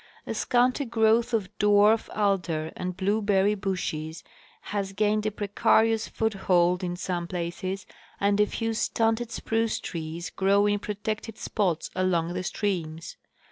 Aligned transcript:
A 0.25 0.33
scanty 0.33 0.83
growth 0.85 1.31
of 1.31 1.55
dwarf 1.59 2.09
alder 2.17 2.71
and 2.75 2.97
blueberry 2.97 3.53
bushes 3.53 4.23
has 4.73 4.93
■ 4.93 4.95
gained 4.95 5.27
a 5.27 5.31
precarious 5.31 6.07
foothold 6.07 6.83
in 6.83 6.95
some 6.95 7.27
places, 7.27 7.85
and 8.19 8.39
a 8.39 8.47
few 8.47 8.73
stunted 8.73 9.29
spruce 9.29 9.79
trees 9.79 10.31
grow 10.31 10.65
in 10.65 10.79
protected 10.79 11.37
spots 11.37 11.91
along 11.95 12.33
the 12.33 12.41
streams. 12.41 13.15